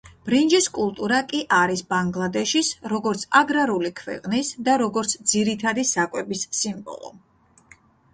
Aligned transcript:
ბრინჯის 0.27 0.67
კულტურა 0.75 1.17
კი 1.33 1.41
არის 1.57 1.83
ბანგლადეშის, 1.93 2.71
როგორც 2.93 3.25
აგრარული 3.39 3.91
ქვეყნის 3.99 4.49
და 4.69 4.79
როგორც, 4.83 5.13
ძირითადი 5.33 5.85
საკვების 5.91 6.47
სიმბოლო. 6.63 7.13